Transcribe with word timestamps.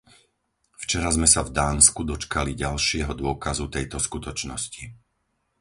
Včera 0.81 1.09
sme 1.17 1.27
sa 1.33 1.41
v 1.45 1.53
Dánsku 1.61 2.01
dočkali 2.11 2.51
ďalšieho 2.63 3.11
dôkazu 3.21 3.65
tejto 3.75 3.97
skutočnosti. 4.07 4.83